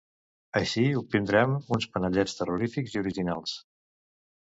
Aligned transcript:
Així, 0.59 0.85
obtindrem 1.01 1.53
uns 1.77 1.87
panellets 1.97 2.35
terrorífics 2.39 2.95
i 2.97 3.03
originals. 3.03 3.55